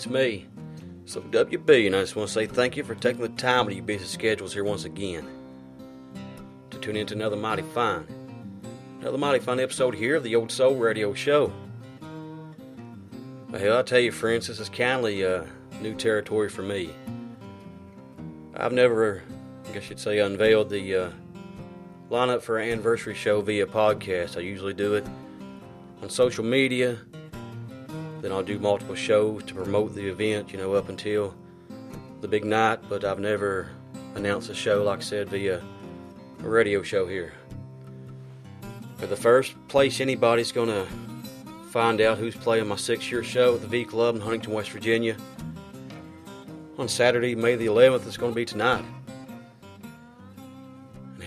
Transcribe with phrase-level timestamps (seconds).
[0.00, 0.46] It's me.
[1.04, 3.66] So, WB, and I just want to say thank you for taking the time out
[3.66, 5.28] of your busy schedules here once again
[6.70, 8.06] to tune into another mighty fine,
[9.02, 11.52] another mighty fine episode here of the Old Soul Radio Show.
[13.50, 15.44] Well, hell, I tell you, friends, this is kindly uh,
[15.82, 16.94] new territory for me.
[18.56, 19.22] I've never,
[19.68, 21.10] I guess you'd say, unveiled the uh,
[22.10, 24.38] lineup for our anniversary show via podcast.
[24.38, 25.04] I usually do it
[26.00, 27.00] on social media.
[28.20, 31.34] Then I'll do multiple shows to promote the event, you know, up until
[32.20, 32.80] the big night.
[32.88, 33.70] But I've never
[34.14, 35.62] announced a show, like I said, via
[36.42, 37.32] a radio show here.
[38.98, 40.86] For the first place anybody's going to
[41.70, 44.70] find out who's playing my six year show at the V Club in Huntington, West
[44.70, 45.16] Virginia
[46.78, 48.84] on Saturday, May the 11th, is going to be tonight.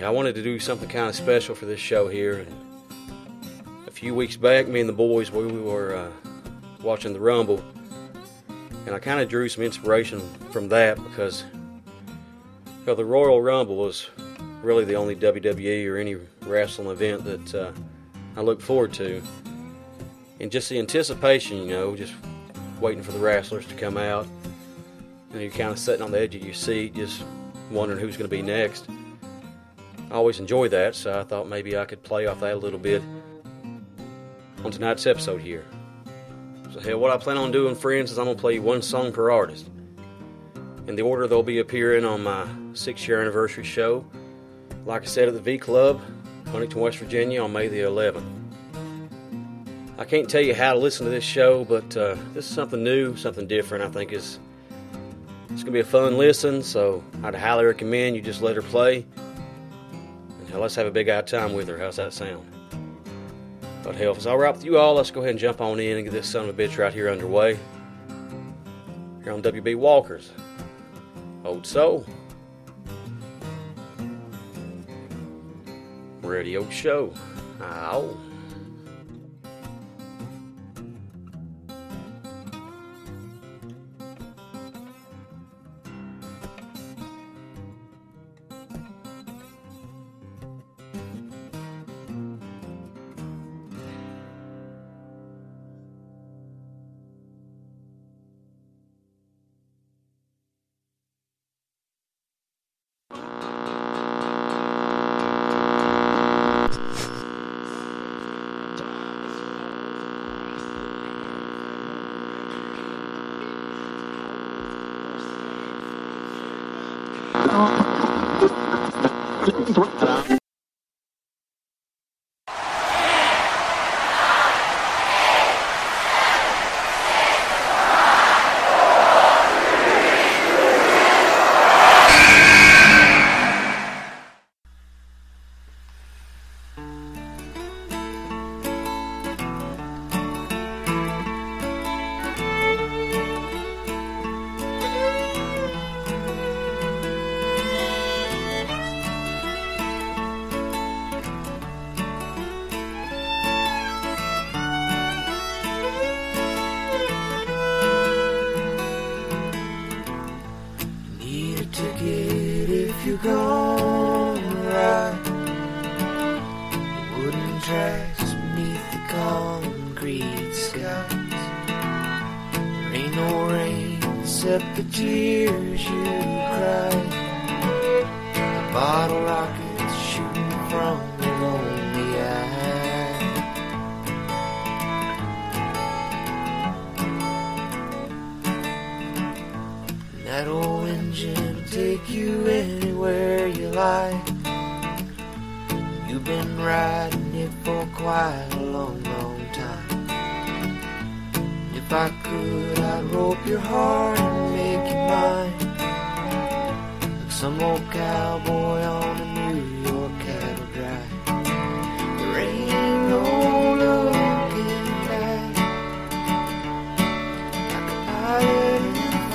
[0.03, 2.39] I wanted to do something kind of special for this show here.
[2.39, 6.11] And a few weeks back, me and the boys, we, we were uh,
[6.83, 7.63] watching the Rumble,
[8.85, 10.21] and I kind of drew some inspiration
[10.51, 11.43] from that because
[12.85, 14.09] well, the Royal Rumble was
[14.61, 17.71] really the only WWE or any wrestling event that uh,
[18.35, 19.21] I look forward to.
[20.39, 22.13] And just the anticipation, you know, just
[22.81, 24.27] waiting for the wrestlers to come out.
[25.31, 27.23] And you're kind of sitting on the edge of your seat, just
[27.71, 28.87] wondering who's going to be next.
[30.11, 32.79] I always enjoy that, so I thought maybe I could play off that a little
[32.79, 33.01] bit
[34.63, 35.65] on tonight's episode here.
[36.73, 39.11] So, hell, what I plan on doing, friends, is I'm going to play one song
[39.11, 39.69] per artist.
[40.87, 44.03] In the order they'll be appearing on my six year anniversary show,
[44.83, 46.01] like I said, at the V Club,
[46.47, 48.25] Huntington, West Virginia, on May the 11th.
[49.99, 52.83] I can't tell you how to listen to this show, but uh, this is something
[52.83, 53.83] new, something different.
[53.83, 54.39] I think is
[55.51, 59.05] it's gonna be a fun listen, so I'd highly recommend you just let her play.
[60.49, 61.77] Now let's have a big eye time with her.
[61.77, 62.52] How's that sound?
[63.85, 66.05] If it's all right with you all, let's go ahead and jump on in and
[66.05, 67.59] get this son of a bitch right here underway.
[69.23, 70.31] Here on WB Walkers.
[71.43, 72.05] Old Soul.
[76.21, 77.13] Radio Show.
[77.61, 78.17] Ow.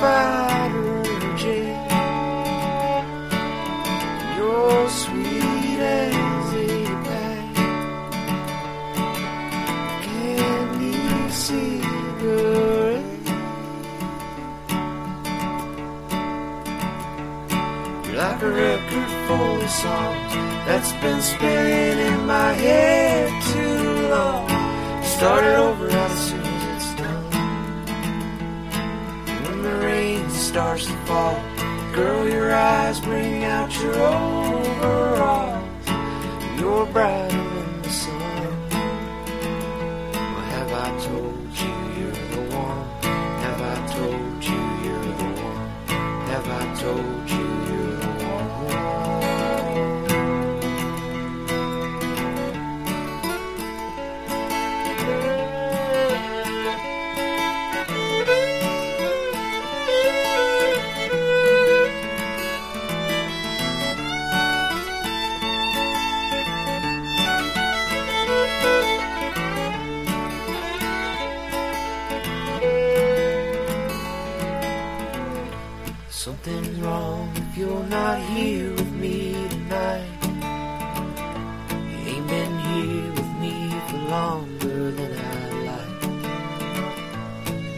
[0.01, 0.59] A.
[4.37, 6.69] You're sweet as a
[11.31, 13.05] cigarette.
[18.05, 20.33] You're like a record full of songs
[20.65, 24.49] that's been spinning in my head too long.
[25.03, 25.43] Start
[30.49, 31.39] starts to fall,
[31.93, 35.63] girl, your eyes bring out your overalls.
[36.59, 37.28] You're brighter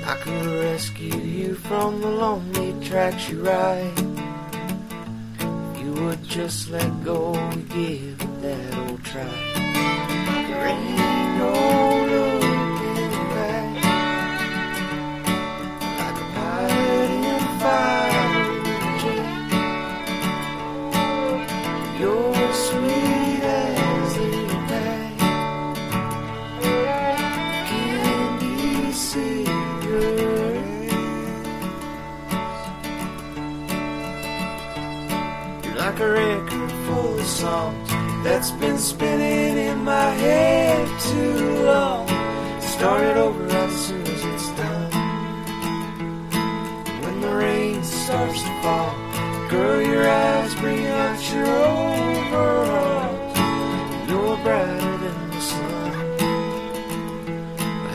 [0.04, 4.00] I could rescue you from the lonely tracks you ride.
[5.78, 9.24] You would just let go and give that old try.
[10.48, 11.91] There ain't no
[38.24, 42.08] that's been spinning in my head too long.
[42.60, 44.92] Start it over as soon as it's done.
[47.02, 48.96] When the rain starts to fall,
[49.50, 53.38] girl, your eyes bring out your overalls.
[54.10, 55.94] You're brighter than the sun.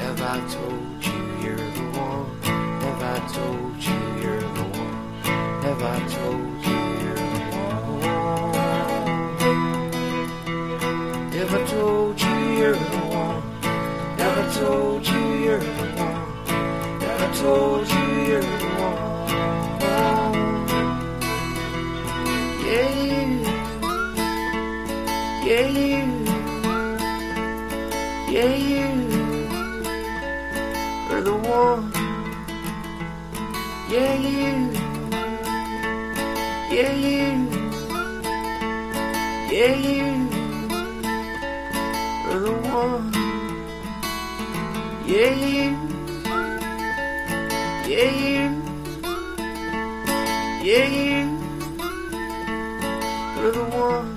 [0.02, 2.26] Have I told you you're the one?
[2.42, 4.98] Have I told you you're the one?
[5.62, 6.55] Have I told
[14.58, 16.20] told you you're the one?
[17.00, 19.06] Have I told you you're the one?
[22.64, 23.24] Yeah, you.
[25.46, 26.04] Yeah, you.
[28.34, 28.88] Yeah, you.
[31.12, 31.82] Are the one.
[33.90, 34.54] Yeah, you.
[36.74, 37.28] Yeah, you.
[39.52, 40.08] Yeah, you.
[42.30, 43.15] Are the one.
[45.06, 45.70] Yeah, you.
[47.86, 48.62] Yeah, you.
[50.64, 51.38] Yeah, you.
[53.38, 54.15] Are the one.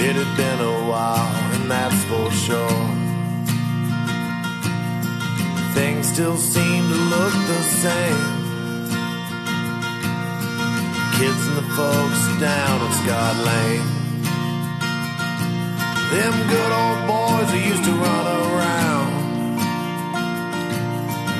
[0.00, 2.86] It had been a while, and that's for sure.
[5.74, 8.38] Things still seem to look the same.
[11.18, 13.86] Kids and the folks down on Scott Lane.
[16.14, 19.10] Them good old boys that used to run around.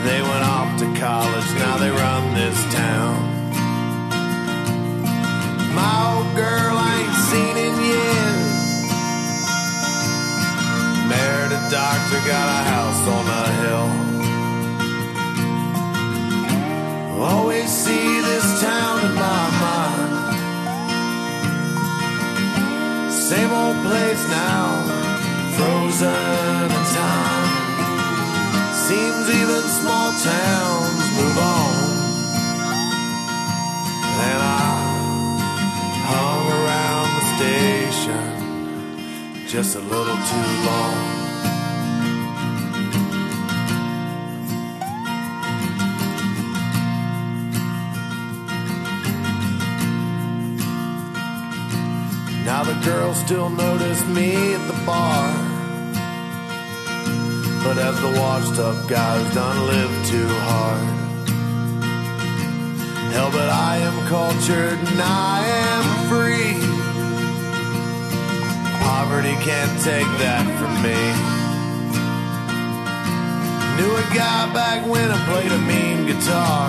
[0.04, 3.16] They went off to college, now they run this town.
[5.78, 8.37] My old girl I ain't seen in years.
[11.70, 13.88] Doctor, got a house on a hill.
[17.22, 20.14] Always see this town in my mind.
[23.12, 24.82] Same old place now,
[25.56, 27.48] frozen in time.
[28.72, 31.74] Seems even small towns move on.
[34.30, 34.70] And I
[36.12, 38.24] hung around the station
[39.46, 41.17] just a little too long.
[52.88, 55.28] Girls still notice me at the bar.
[57.64, 60.86] But as the washed up guys done live too hard.
[63.12, 66.52] Hell, but I am cultured and I am free.
[68.84, 71.00] Poverty can't take that from me.
[73.76, 76.66] Knew a guy back when I played a mean guitar.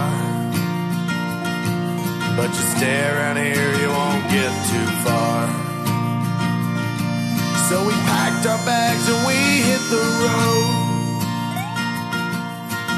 [2.35, 5.68] But you stay around here, you won't get too far.
[7.69, 9.35] So we packed our bags and we
[9.69, 10.79] hit the road.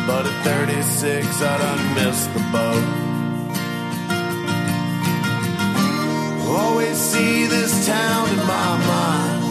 [0.08, 2.88] But at 36, I done missed the boat.
[6.58, 9.44] Always see this town in my mind.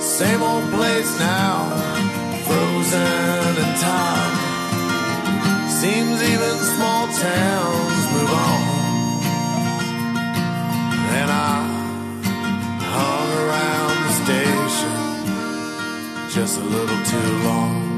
[0.00, 1.68] Same old place now,
[2.46, 4.34] frozen in time.
[5.68, 8.62] Seems even small towns move on.
[11.18, 11.69] And I
[14.24, 15.10] station
[16.30, 17.89] just a little too long.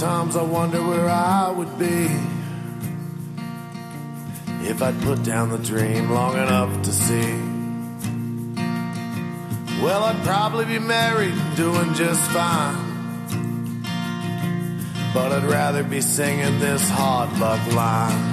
[0.00, 2.08] Sometimes I wonder where I would be
[4.66, 7.34] if I'd put down the dream long enough to see.
[9.84, 12.78] Well, I'd probably be married and doing just fine.
[15.12, 18.24] But I'd rather be singing this hard luck line.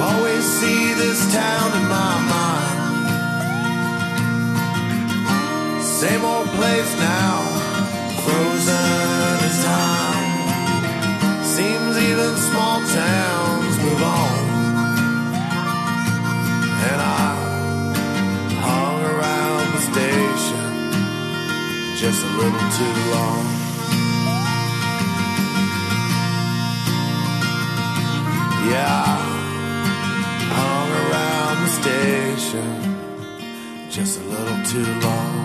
[0.00, 2.80] Always see this town in my mind.
[5.84, 7.53] Same old place now
[8.24, 11.44] frozen in time.
[11.44, 14.38] Seems even small towns move on.
[16.90, 17.28] And I
[18.66, 20.70] hung around the station
[22.02, 23.44] just a little too long.
[28.70, 29.20] Yeah, I
[30.58, 32.70] hung around the station
[33.90, 35.43] just a little too long.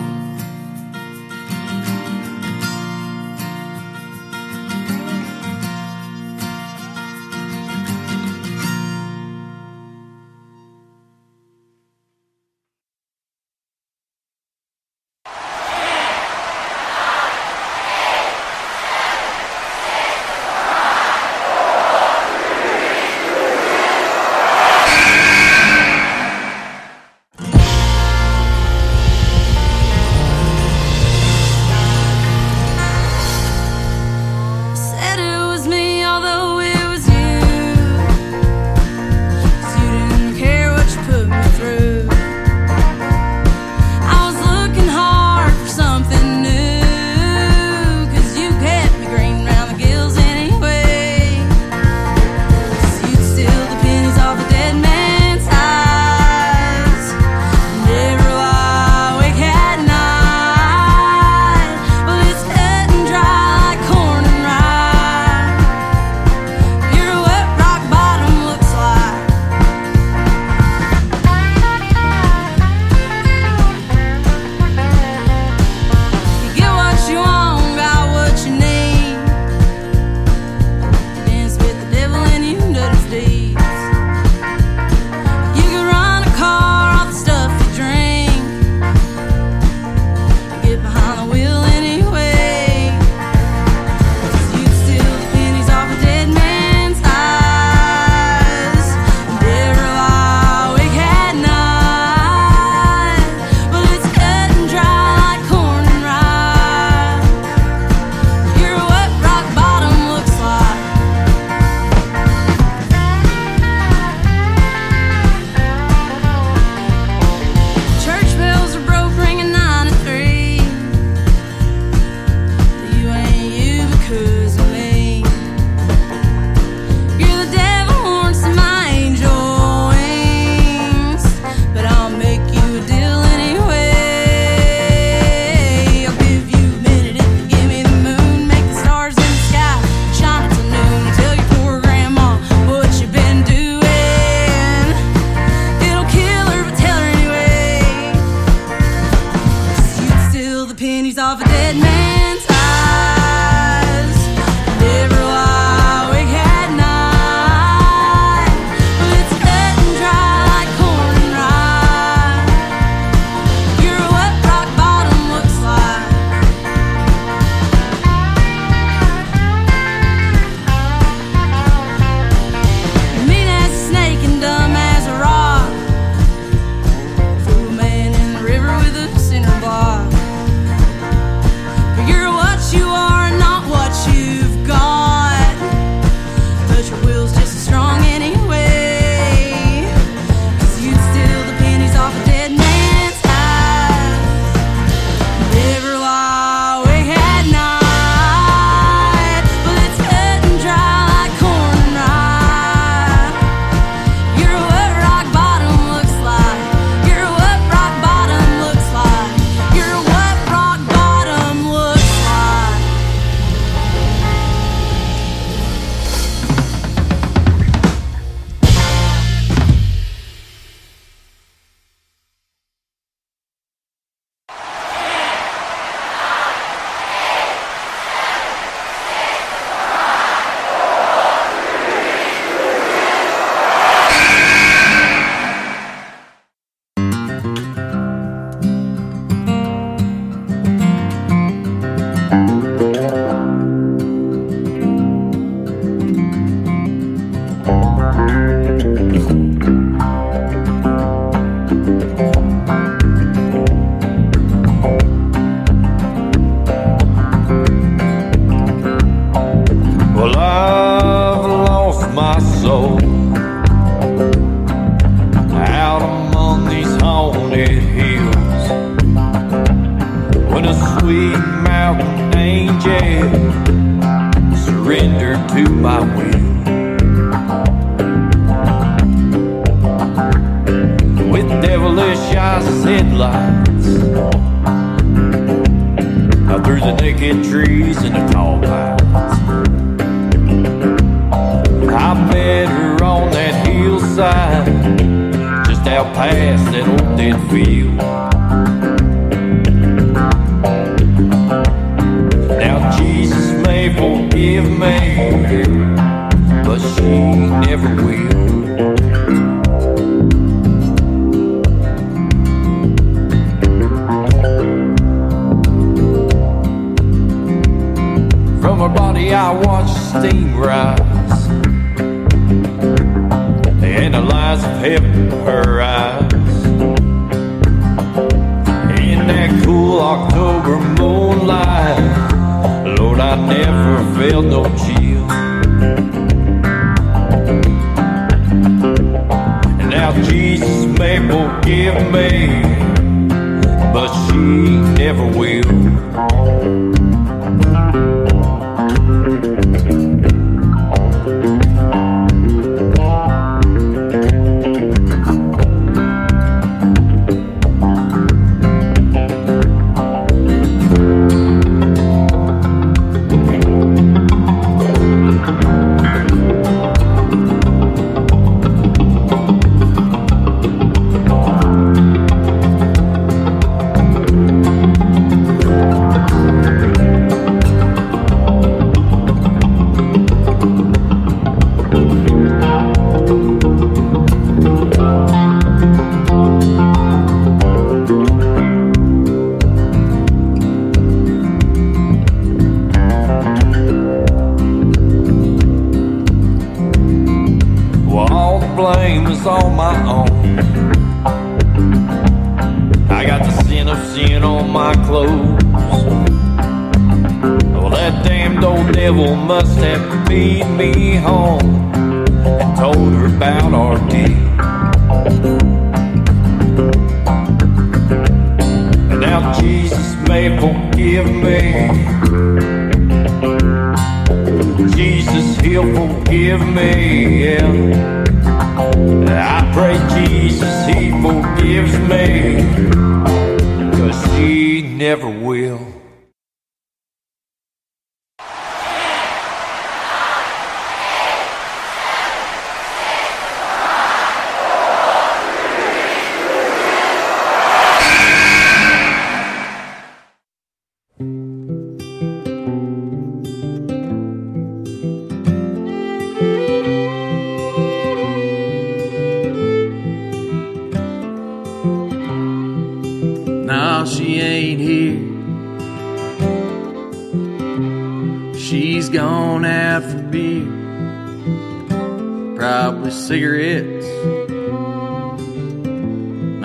[473.29, 474.07] Cigarettes,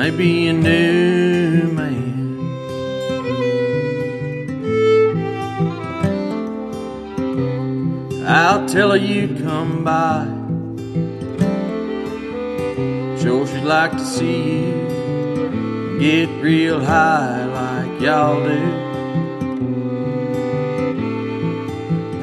[0.00, 2.40] maybe a new man.
[8.26, 10.24] I'll tell her you come by.
[13.20, 18.62] Sure, she'd like to see you get real high like y'all do.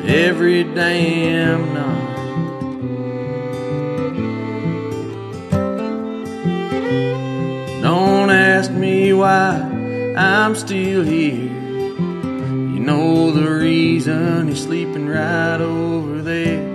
[0.08, 1.71] Every damn
[10.32, 11.34] I'm still here.
[11.34, 16.74] You know the reason he's sleeping right over there.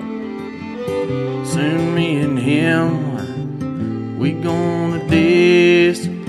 [1.46, 6.26] Soon me and him, we gonna disappear.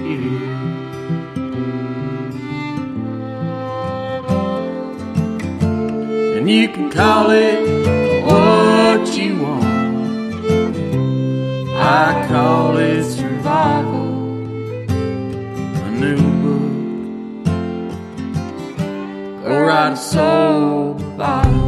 [6.38, 7.57] And you can call it
[19.78, 21.67] write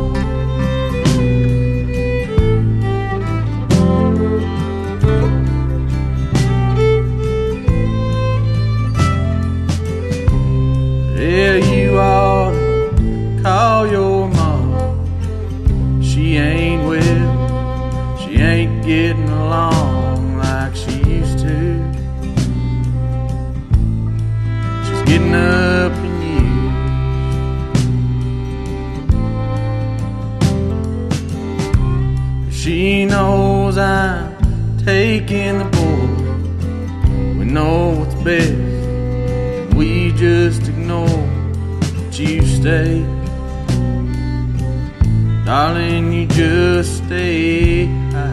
[47.10, 48.30] stay high.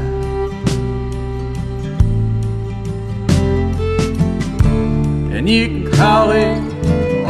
[5.35, 6.61] And you can call it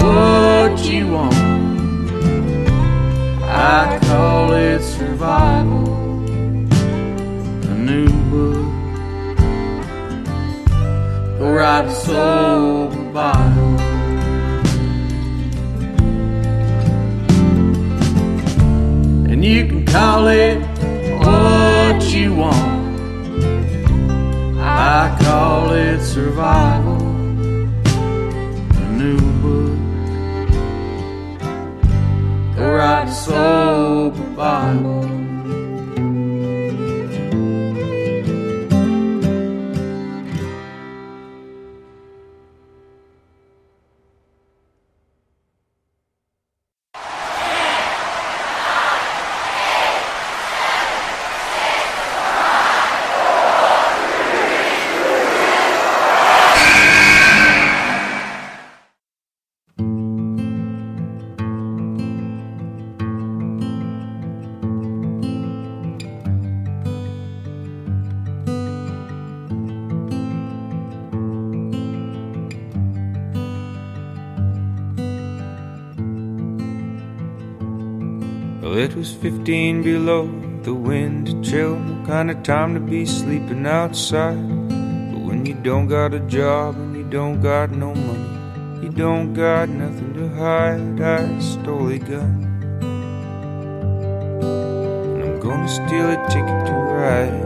[0.03, 1.35] what you want.
[3.45, 5.87] I call it survival.
[7.71, 8.67] A new book.
[11.39, 13.81] Go write a Bible.
[19.31, 20.66] And you can call it
[22.37, 23.01] want.
[24.59, 27.01] I call it survival.
[28.83, 29.79] A new book.
[32.57, 34.96] Go write a soul Bible.
[80.07, 80.31] Below,
[80.63, 84.39] the wind chill, no kind of time to be sleeping outside.
[85.11, 89.35] But when you don't got a job and you don't got no money, you don't
[89.35, 91.01] got nothing to hide.
[91.01, 92.39] I stole a gun.
[95.11, 97.43] And I'm gonna steal a ticket to ride.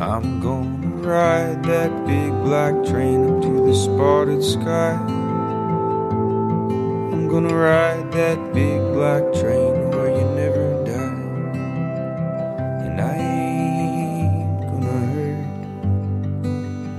[0.00, 5.13] I'm gonna ride that big black train up to the spotted sky.
[7.34, 11.16] Gonna ride that big black train where you never die.
[12.86, 15.42] And I ain't gonna hurt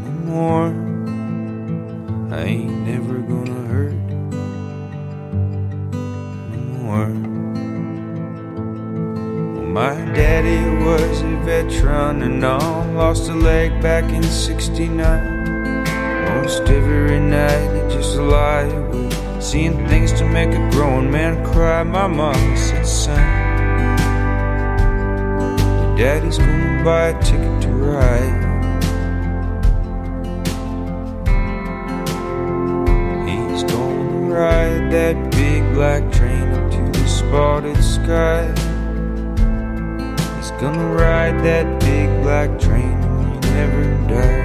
[0.03, 0.67] no more.
[2.37, 3.93] I ain't never gonna hurt
[6.51, 7.11] no more.
[9.53, 15.45] Well, my daddy was a veteran and all lost a leg back in 69.
[16.27, 18.74] Almost every night he just lie awake.
[19.55, 21.81] Seeing things to make a grown man cry.
[21.83, 23.17] My mom said, son,
[25.79, 28.35] your daddy's gonna buy a ticket to ride.
[33.29, 38.47] He's gonna ride that big black train up to the spotted sky.
[40.35, 44.44] He's gonna ride that big black train and you never die.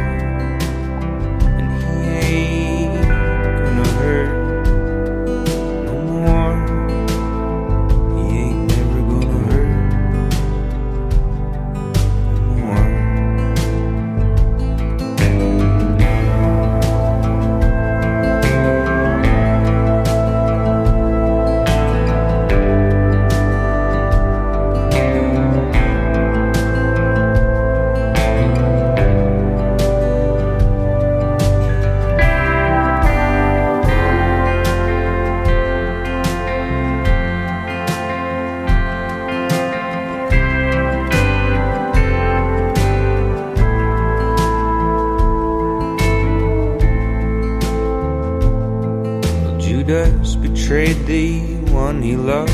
[52.02, 52.52] He loved,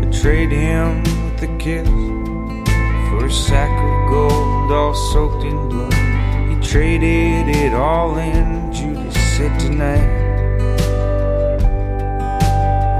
[0.00, 1.88] betrayed him with a kiss.
[3.08, 5.94] For a sack of gold all soaked in blood,
[6.48, 8.72] he traded it all in.
[8.72, 10.08] Judas said tonight,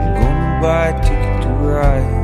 [0.00, 2.22] I'm gonna buy a ticket to ride.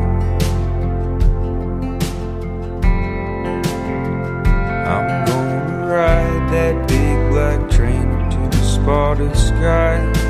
[4.86, 10.29] I'm gonna ride that big black train into the spotted sky.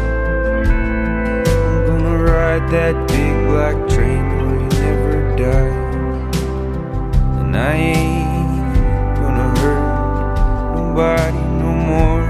[2.50, 5.72] Ride that big black train where you never die.
[7.38, 8.64] And I ain't
[9.20, 9.86] gonna hurt
[10.74, 12.24] nobody no more.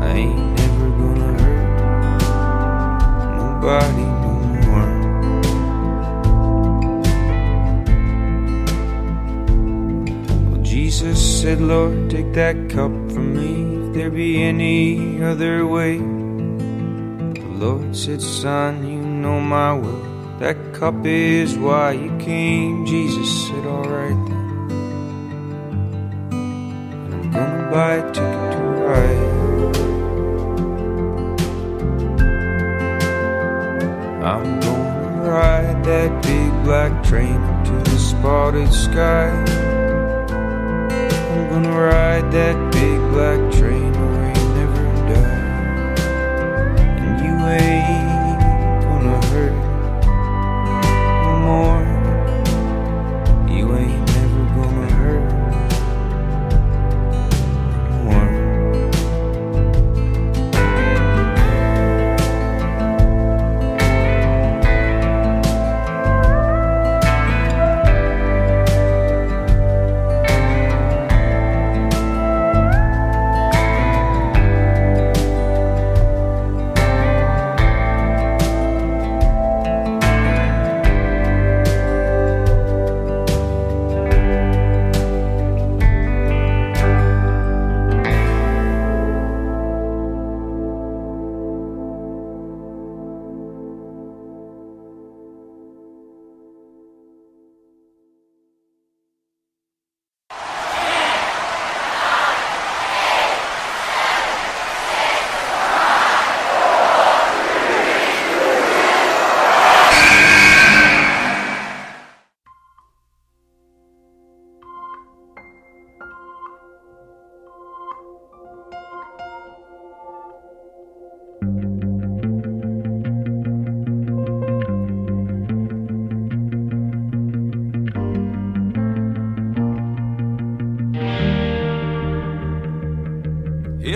[0.00, 1.68] I ain't never gonna hurt
[3.36, 4.32] nobody no
[4.64, 4.92] more.
[10.52, 16.13] Well, Jesus said, Lord, take that cup from me if there be any other way.
[17.64, 20.02] Lord said, Son, you know my will.
[20.38, 22.84] That cup is why you came.
[22.84, 24.70] Jesus said, Alright then.
[27.00, 29.34] And I'm gonna buy a ticket to ride.
[34.32, 39.30] I'm gonna ride that big black train to the spotted sky.
[41.32, 43.94] I'm gonna ride that big black train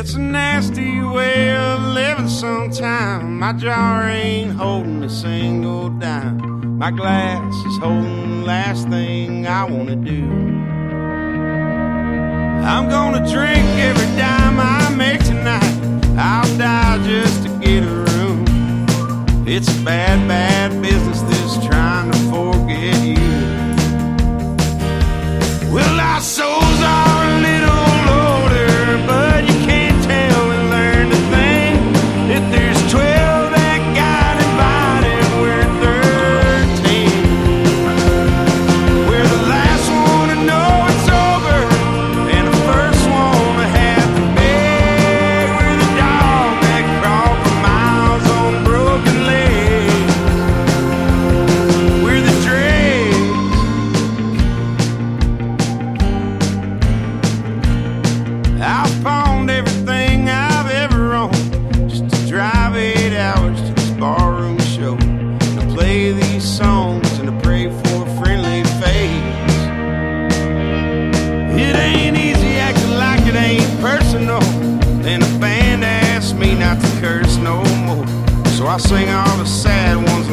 [0.00, 3.36] It's a nasty way of living sometime.
[3.36, 6.78] My jar ain't holding a single dime.
[6.78, 10.22] My glass is holding the last thing I wanna do.
[12.64, 15.76] I'm gonna drink every dime I make tonight.
[16.16, 18.44] I'll die just to get a room.
[19.48, 20.57] It's a bad, bad
[71.88, 74.42] ain't easy acting like it ain't personal,
[75.06, 78.06] and the band asked me not to curse no more.
[78.56, 80.27] So I sing all the sad ones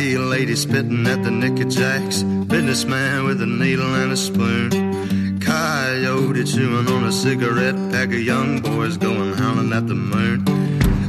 [0.00, 2.24] High lady spitting at the knickerjacks.
[2.48, 5.38] Businessman with a needle and a spoon.
[5.40, 7.74] Coyote chewing on a cigarette.
[7.92, 10.46] Pack of young boys going howling at the moon.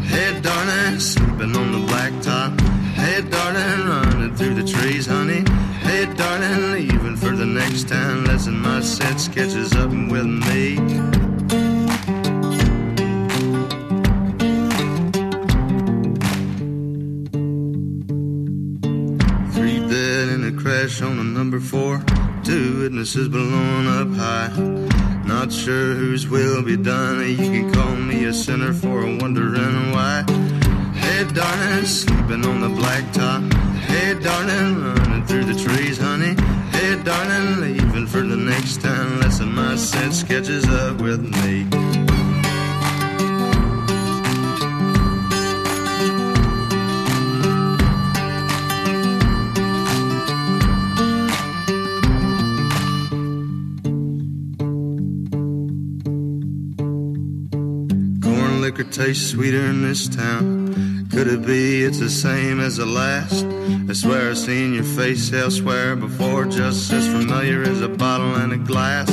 [0.04, 2.60] Hey, darling, sleeping on the blacktop.
[2.92, 5.46] Hey, darling, running through the trees, honey.
[5.80, 8.26] Hey, darling, leaving for the next town.
[8.26, 11.21] Lesson my sense catches up with me.
[21.62, 22.04] Four.
[22.44, 24.50] Two witnesses blown up high.
[25.26, 27.20] Not sure whose will be done.
[27.30, 30.24] You can call me a sinner for wondering why.
[30.96, 33.54] Hey, darling, sleeping on the blacktop.
[33.90, 36.36] Hey, darling, running through the trees, honey.
[36.72, 39.20] Hey, darling, leaving for the next town.
[39.20, 41.91] Lesson my sense catches up with me.
[59.06, 61.08] Tastes sweeter in this town.
[61.10, 63.44] Could it be it's the same as the last?
[63.90, 68.54] I swear I've seen your face elsewhere before, just as familiar as a bottle and
[68.54, 69.10] a glass.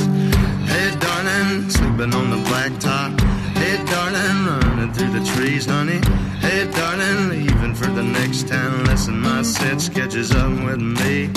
[0.71, 3.19] Hey, darling, sleeping on the blacktop.
[3.57, 6.01] Hey, darling, running through the trees, honey.
[6.45, 8.85] Hey, darling, leaving for the next town.
[8.85, 11.31] Lesson my sense catches up with me.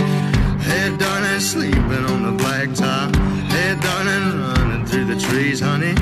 [0.69, 3.17] Hey, darling, sleeping on the blacktop.
[3.55, 5.95] Hey, darling, running through the trees, honey.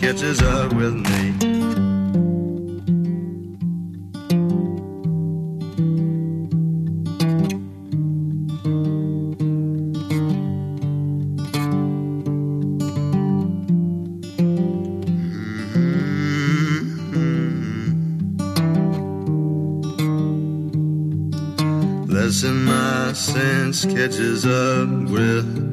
[0.00, 1.32] Catches up with me.
[22.06, 25.67] Lesson my sense catches up with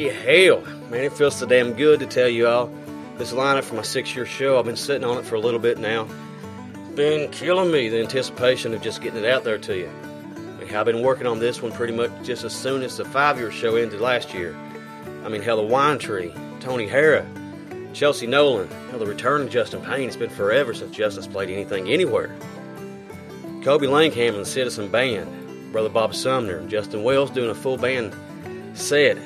[0.00, 0.62] hell.
[0.90, 2.70] Man, it feels so damn good to tell you all.
[3.18, 5.60] This lineup for my six year show, I've been sitting on it for a little
[5.60, 6.08] bit now.
[6.74, 9.90] It's been killing me, the anticipation of just getting it out there to you.
[10.34, 13.04] I mean, I've been working on this one pretty much just as soon as the
[13.04, 14.56] five year show ended last year.
[15.24, 17.26] I mean, hell, the Wine Tree, Tony Hara,
[17.92, 20.08] Chelsea Nolan, hell, the return of Justin Payne.
[20.08, 22.34] It's been forever since Justice played anything anywhere.
[23.62, 28.14] Kobe Langham and the Citizen Band, Brother Bob Sumner, Justin Wells doing a full band
[28.74, 29.18] set.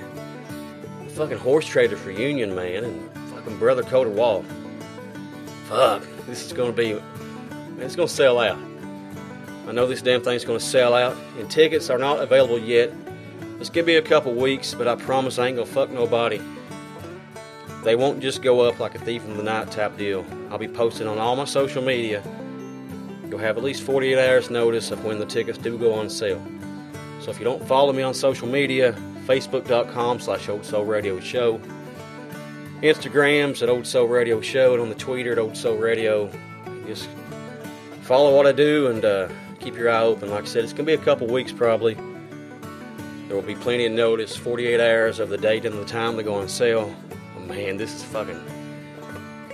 [1.17, 4.45] Fucking Horse Traders reunion, man, and fucking Brother Coder Wall.
[5.67, 8.59] Fuck, this is gonna be, man, it's gonna sell out.
[9.67, 12.93] I know this damn thing's gonna sell out, and tickets are not available yet.
[13.59, 16.39] Just give me a couple weeks, but I promise I ain't gonna fuck nobody.
[17.83, 20.23] They won't just go up like a thief in the night type deal.
[20.51, 22.23] I'll be posting on all my social media.
[23.31, 26.47] You'll have at least 48 hours notice of when the tickets do go on sale.
[27.21, 28.95] So if you don't follow me on social media,
[29.27, 31.61] facebook.com slash Old Soul Radio Show,
[32.83, 36.31] Instagrams at Old Soul Radio Show, and on the Twitter at Old Soul Radio.
[36.87, 37.09] Just
[38.03, 40.31] follow what I do and uh, keep your eye open.
[40.31, 41.95] Like I said, it's going to be a couple weeks probably.
[43.27, 46.23] There will be plenty of notice, 48 hours of the date and the time they
[46.23, 46.95] go on sale.
[47.37, 48.41] Oh, man, this is fucking.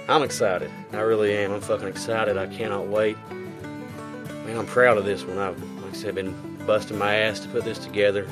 [0.09, 0.71] I'm excited.
[0.93, 1.53] I really am.
[1.53, 2.37] I'm fucking excited.
[2.37, 3.17] I cannot wait.
[3.31, 5.39] Man, I'm proud of this one.
[5.39, 8.29] I've, like I said, been busting my ass to put this together.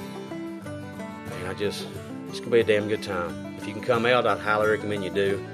[1.51, 1.85] I just,
[2.29, 3.57] it's gonna be a damn good time.
[3.59, 5.45] If you can come out, I'd highly recommend you do.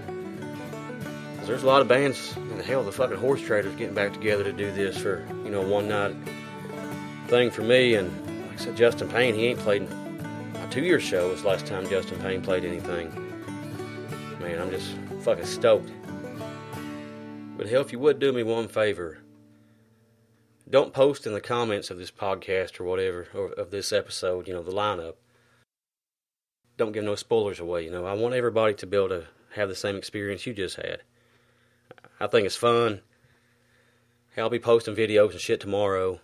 [1.38, 4.12] 'Cause there's a lot of bands, and the hell, the fucking horse traders getting back
[4.12, 6.14] together to do this for, you know, one night
[7.28, 7.94] thing for me.
[7.94, 8.10] And
[8.50, 9.88] like I said, Justin Payne, he ain't played
[10.54, 13.10] a two year show was the last time Justin Payne played anything.
[14.38, 14.90] Man, I'm just
[15.22, 15.90] fucking stoked.
[17.56, 19.20] But hell, if you would do me one favor,
[20.68, 24.52] don't post in the comments of this podcast or whatever, or of this episode, you
[24.52, 25.14] know, the lineup.
[26.76, 28.04] Don't give no spoilers away, you know.
[28.04, 29.24] I want everybody to be able to
[29.54, 31.02] have the same experience you just had.
[32.20, 33.00] I think it's fun.
[34.36, 36.20] I'll be posting videos and shit tomorrow,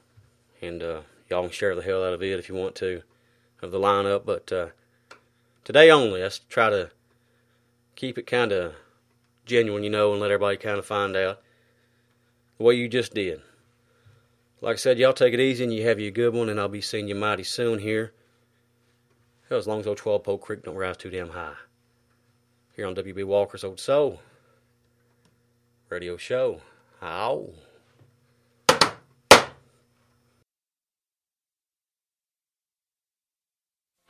[0.60, 1.00] and uh,
[1.30, 3.02] y'all can share the hell out of it if you want to,
[3.62, 4.26] of the lineup.
[4.26, 4.66] But uh,
[5.64, 6.90] today only, let's try to
[7.96, 8.74] keep it kind of
[9.46, 11.40] genuine, you know, and let everybody kind of find out
[12.58, 13.40] the way you just did.
[14.60, 16.60] Like I said, y'all take it easy and you have you a good one, and
[16.60, 18.12] I'll be seeing you mighty soon here.
[19.56, 21.54] As long as old 12 Pole Creek don't rise too damn high.
[22.74, 24.20] Here on WB Walker's Old Soul
[25.88, 26.62] Radio Show.
[27.02, 27.50] Ow.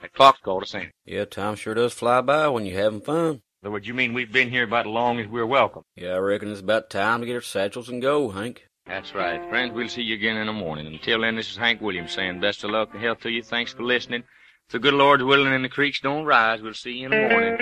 [0.01, 0.91] That clock's called us in.
[1.05, 3.43] Yeah, time sure does fly by when you're having fun.
[3.65, 5.83] So what you mean we've been here about as long as we're welcome?
[5.97, 8.67] Yeah, I reckon it's about time to get our satchels and go, Hank.
[8.87, 9.41] That's right.
[9.49, 10.87] Friends, we'll see you again in the morning.
[10.89, 13.43] Until then, this is Hank Williams saying best of luck and health to you.
[13.43, 14.25] Thanks for listening.
[14.73, 17.59] The good Lord's willing and the creeks don't rise, we'll see you in the morning.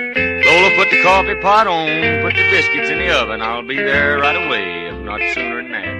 [0.46, 3.42] Lola, put the coffee pot on, put the biscuits in the oven.
[3.42, 5.99] I'll be there right away, if not sooner than that.